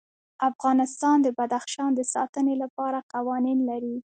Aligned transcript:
افغانستان 0.49 1.17
د 1.21 1.27
بدخشان 1.37 1.91
د 1.95 2.01
ساتنې 2.13 2.55
لپاره 2.63 2.97
قوانین 3.13 3.59
لري. 3.69 3.97